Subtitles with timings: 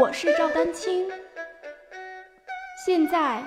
[0.00, 1.06] 我是赵丹青，
[2.86, 3.42] 现在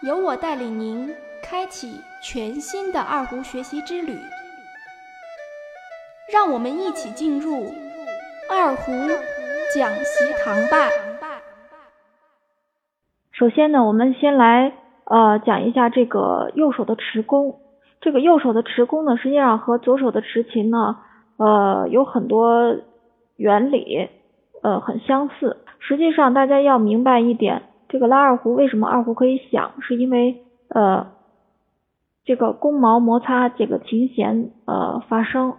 [0.00, 4.16] 由我带领您开启全新的二胡学习之旅，
[6.32, 7.66] 让我们一起进入
[8.48, 8.90] 二胡
[9.74, 10.88] 讲习堂吧。
[13.30, 14.72] 首先呢，我们先来
[15.04, 17.60] 呃讲一下这个右手的持弓。
[18.00, 20.96] 这个右手的持弓呢，实际上和左手的持琴呢，
[21.36, 22.78] 呃有很多
[23.36, 24.08] 原理，
[24.62, 25.58] 呃很相似。
[25.84, 30.36] 实际上，大家要明白一点，这个拉二胡为什么二胡可以响，是因为
[30.68, 31.08] 呃
[32.24, 35.54] 这个弓毛摩擦这个琴弦呃发声，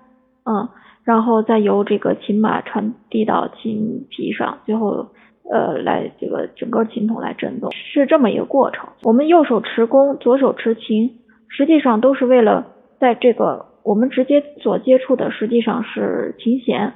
[0.45, 0.69] 嗯，
[1.03, 5.09] 然后再由这个琴码传递到琴皮上，最后
[5.51, 8.87] 呃来这个整个琴筒来振动，是这么一个过程。
[9.03, 11.19] 我们右手持弓，左手持琴，
[11.49, 12.67] 实际上都是为了
[12.97, 16.93] 在这个我们直接所接触的实际上是琴弦。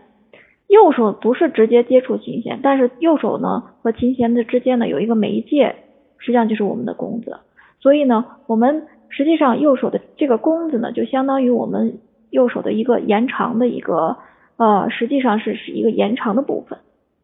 [0.68, 5.76] 右手不是直接接触琴弦，但是右手呢和琴弦的之间呢有一个媒介，
[6.18, 7.38] 实际上就是我们的弓子。
[7.80, 12.00] 所以呢，我们实际上右手的这个弓子呢，就相当于我们
[12.32, 14.18] 右手的一个延长的一个
[14.58, 16.80] 呃，实际上是是一个延长的部分，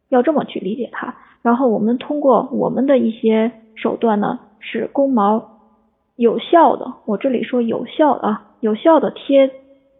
[0.08, 1.16] 要这么去理解它。
[1.42, 5.60] 然后我们通过我们的一些手段呢，使弓毛
[6.16, 9.52] 有效的，我这里说有效的啊，有效的贴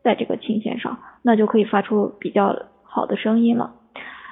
[0.02, 2.56] 在这个琴弦上，那就可以发出比较。
[2.94, 3.74] 好的声音了，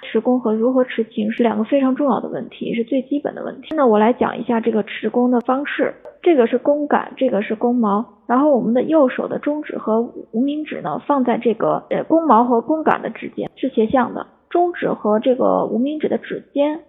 [0.03, 3.73] 持弓和如何持琴是两个非常重要的问题，是最基本的问题。
[3.75, 9.99] 那我来讲一下这个持弓的方式，这个是弓杆，这个是弓毛，然后我们的右手的中指和
[10.31, 14.27] 无名指呢放在这个呃弓毛和弓杆的之间，是斜向的。
[14.51, 16.81] 中指和这个无名指的指尖，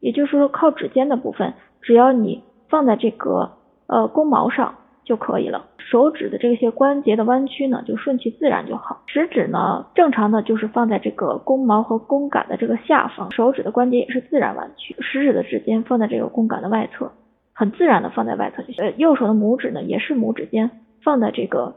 [0.00, 3.52] 也就是说靠指尖的部分，只要你放在这个
[3.86, 4.74] 呃弓毛上。
[5.04, 5.66] 就可以了。
[5.90, 9.02] 手指的这些关节的弯曲呢，就顺其自然就好。
[9.06, 14.96] 食指呢，正常的就是放在这个弓毛和弓杆的这个下方，手指的关节也是自然弯曲。
[15.00, 17.12] 食指的指尖放在这个弓杆的外侧，
[17.52, 18.82] 很自然的放在外侧就行。
[18.82, 20.70] 呃，右手的拇指呢，也是拇指尖
[21.02, 21.74] 放在这个，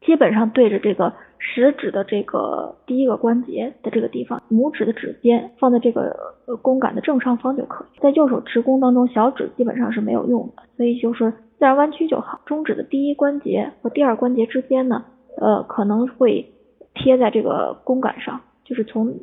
[0.00, 7.98] 基本上对着这个食指的这个第一个关节的这个地方，拇指的指尖放在这个呃弓杆的正上方就可以。
[8.00, 11.32] 在右手持弓当中，小指基本上是没有用的，所以就是。
[11.60, 12.40] 自然弯曲就好。
[12.46, 15.04] 中指的第一关节和第二关节之间呢，
[15.36, 16.54] 呃，可能会
[16.94, 19.14] 贴在这个弓杆上，就是从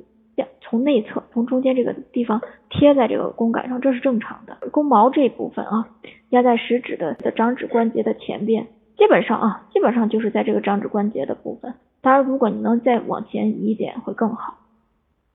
[0.62, 4.70] 从内侧，从中间这个地方贴在这个弓杆上，这是正常的。
[4.70, 5.90] 弓毛这一部分啊，
[6.30, 8.68] 压在食指的的掌指关节的前边，
[8.98, 11.74] 基本上啊，基本上就是在这个掌指关节的部分。
[12.02, 14.60] 当然，如果你能再往前移一点会更好。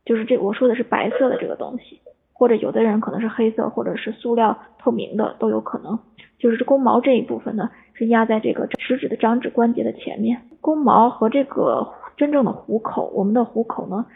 [0.05, 2.01] 就是这我说的是白色的这个东西，
[2.33, 5.99] 或者有的人可能是黑色，或者是塑料透明的都有可能。
[6.39, 10.43] 就是这弓毛这一部分呢，是压在这个食指的掌指关节的前面。
[10.61, 14.07] 弓毛和这个真正的虎口，我们的虎口呢，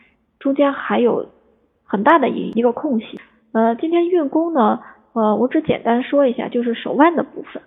[0.40, 1.26] 中间还有
[1.84, 3.20] 很大的一一个空隙。
[3.52, 4.80] 呃，今天运弓呢，
[5.12, 7.62] 呃，我只简单说一下，就是手腕的部分。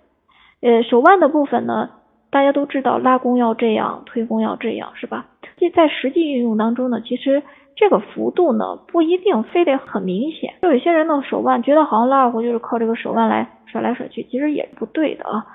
[0.60, 1.88] 呃，手腕的部分呢，
[2.30, 5.28] 大家都知道拉弓要这样，推弓要这样，是吧？
[5.56, 7.42] 这在实际运用当中呢，其实。
[7.76, 15.46] 这个幅度呢不一定非得很明显，就有些人的手腕觉得好像拉二胡就是靠这个手腕来甩来甩去，其实也不对的啊。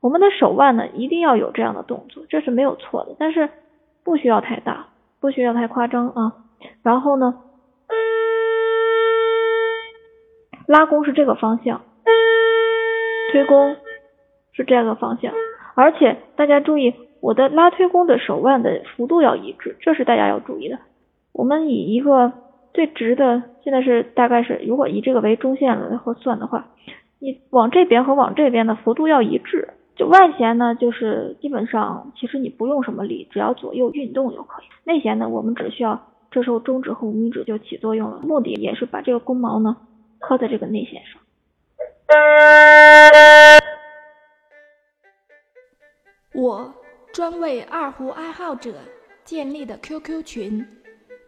[0.00, 3.48] 我们的手腕呢一定要有这样的动作，这是没有错的，但是
[4.04, 4.88] 不需要太大，
[5.20, 6.32] 不需要太夸张啊。
[6.82, 7.34] 然后呢，
[10.66, 11.80] 拉弓是这个方向，
[13.32, 13.76] 推弓
[14.52, 15.32] 是这个方向，
[15.74, 20.78] 而且大家注意，我的拉推弓的手腕的幅度要一致，这是大家要注意的。
[21.32, 22.32] 我们以一个
[22.74, 26.68] 最直的，现在是大概是，如果以这个为中线然后算的话，
[27.18, 29.68] 你往这边和往这边的幅度要一致。
[29.96, 34.64] 就外弦呢，就是基本上其实你不用什么力，只要左右运动就可以。
[34.84, 39.76] 内弦呢，我们只需要这时候中指和无名指就起作用了，目的也是把这个弓毛呢
[40.18, 41.20] 靠在这个内弦上。
[46.32, 46.72] 我
[47.12, 48.72] 专为二胡爱好者
[49.24, 50.66] 建立的 QQ 群。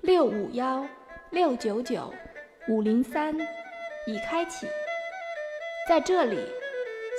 [0.03, 0.85] 六五幺
[1.31, 2.13] 六九九
[2.69, 3.33] 五零三
[4.09, 4.67] 已开启，
[5.89, 6.39] 在这里，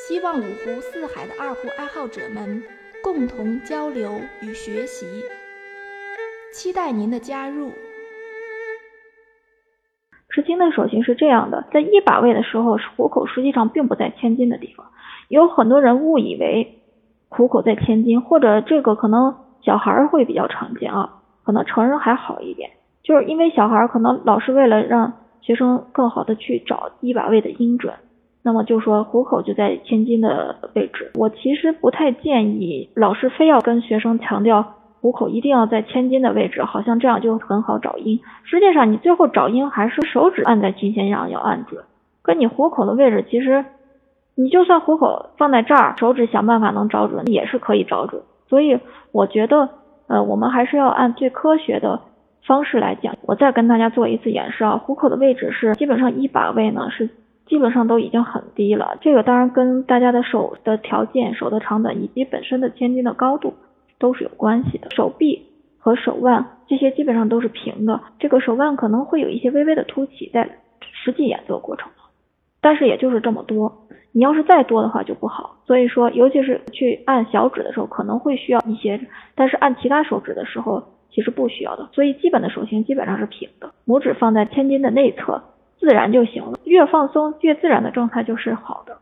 [0.06, 2.62] 希望五湖四海的二胡爱好者们
[3.02, 5.06] 共同交流与学习，
[6.54, 7.72] 期待您的加入。
[10.28, 14.92] 持琴的手型是这样的，在一把位的时候，虎口实际上并不在千斤的地方，
[15.30, 16.82] 有很多人误以为
[17.30, 21.22] 虎口在千斤，或者这个可能小孩会比较常见啊。
[21.44, 22.69] 可能成人还好一点，
[23.04, 27.94] 就是因为小孩可能老师为了让学生更好的去找一把位的音准，
[28.44, 31.12] 那么就说虎口就在千金的位置。
[31.16, 38.22] 我其实不太建议老师非要跟学生强调虎口一定要在千金的位置，好像这样就很好找音。
[38.46, 41.84] 实际上，你最后找音还是手指按在琴弦上要按准，
[42.22, 43.66] 跟你虎口的位置其实，
[44.36, 48.22] 你就算虎口放在这儿，手指想办法能找准也是可以找准。
[48.48, 48.80] 所以
[49.12, 49.69] 我觉得，
[50.08, 52.02] 呃，我们还是要按最科学的
[52.46, 53.16] 方式来讲。
[53.22, 57.10] 我再跟大家做一次演示啊，虎口的位置是基本上一把位呢是。
[57.46, 63.54] 基本上都已经很低了，这个当然跟大家的手的条件、手的长短以及本身的千斤的高度
[64.00, 64.90] 都是有关系的。
[64.92, 65.46] 手臂
[65.78, 70.50] 和手腕这些基本上都是平的，这个手腕可能会有一些微微的凸起，在
[70.80, 72.03] 实际演奏过程中，
[72.63, 73.86] 但是也就是这么多。
[74.12, 75.57] 你要是再多的话就不好。
[75.68, 79.00] 所以说，尤其是去按小指的时候，可能会需要一些，
[79.36, 81.89] 但是按其他手指的时候其实不需要的。
[81.92, 85.44] 所以基本的手型基本上是平的，拇指放在千斤的内侧。
[85.80, 89.00] 自然就行了，越放松越自然的状态就是好的。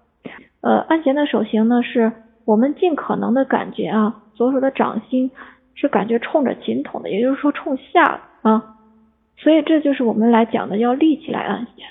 [0.61, 2.11] 呃，按弦的手型呢，是
[2.43, 5.29] 我们尽可能的感觉啊，左手的掌心
[5.75, 8.77] 是感觉冲着琴筒的，也就是说冲下啊。
[9.37, 11.85] 所以这就是我们来讲的要立起来按弦。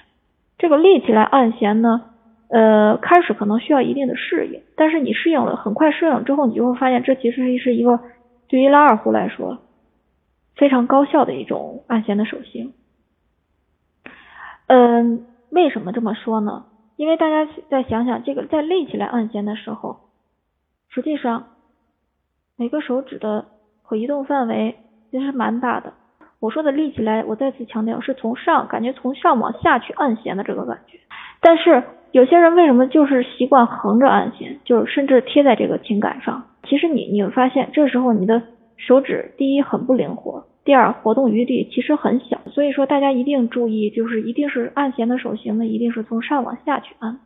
[0.61, 2.03] 这个立起来按弦呢，
[2.49, 7.99] 呃，开始可能需要一定的适应，但是你适应了，很快适应之后，你就会发现这其实是一个
[8.47, 9.63] 对于拉二胡来说
[10.57, 12.75] 非常高效的一种按弦的手型。
[14.67, 16.67] 嗯，为什么这么说呢？
[16.97, 20.11] 因为大家再想想，这个在立起来按弦的时候，
[20.91, 21.47] 实际上
[22.57, 23.47] 每个手指的
[23.83, 24.77] 可移动范围
[25.11, 25.95] 其实蛮大的。
[26.41, 30.99] 我说的立起来，我再次强调是从上感觉从上往下去按弦的这个感觉。
[31.43, 31.83] 但是
[32.13, 36.45] 有些人为什么就是习惯横着按弦，就是甚至贴在这个琴杆上？
[36.65, 38.43] 其实你你会发现，这时候你的
[38.79, 40.47] 手指第一很不灵活。
[40.65, 47.19] 第二，活动余地其实很小，所以说大家一定注意，就是一定是按弦的手型呢，一定是从上往下去按。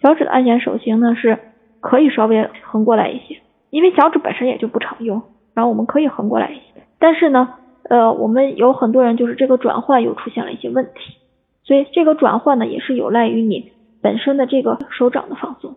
[0.00, 1.38] 小指的按弦手型呢，是
[1.80, 3.40] 可以稍微横过来一些，
[3.70, 5.22] 因为小指本身也就不常用，
[5.54, 6.82] 然后我们可以横过来一些。
[6.98, 7.54] 但是呢，
[7.88, 11.16] 呃，我们有很多人就是这个转换又出现了一些问题，
[11.62, 15.76] 所以这个转换呢，也是有赖于你本身的这个手掌的放松。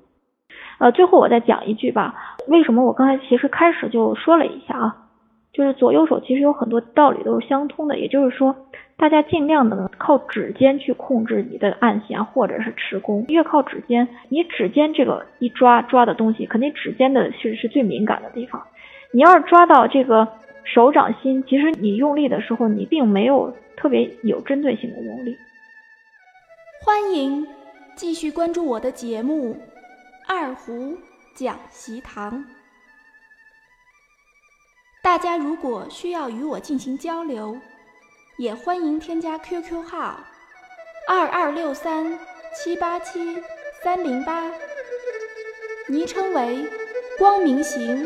[0.79, 2.15] 呃，最后我再讲一句吧，
[2.47, 5.03] 为什么我刚才其实开始就说了一下啊？
[5.53, 8.55] 就是左右手其实有很多道理都是相通的，也就是说，
[8.95, 18.61] 大家尽量的靠指尖去控制你的按弦或者是持弓，越靠指尖，你指尖这个一抓抓的东西，肯定指尖的是是最敏感的地方。
[19.11, 20.27] 你要是抓到这个
[20.73, 25.37] 手掌心，其实你用力的时候，你并没有特别有针对性的用力。
[26.83, 27.47] 欢迎
[27.95, 29.53] 继续关注我的节目
[30.27, 30.97] 《二胡
[31.35, 32.43] 讲习堂》。
[35.01, 37.57] 大家如果需要与我进行交流，
[38.37, 40.19] 也欢迎添加 QQ 号
[41.07, 42.19] 二二六三
[42.53, 43.37] 七八七
[43.81, 44.51] 三零八，
[45.87, 46.65] 昵称为
[47.17, 48.05] 光明行。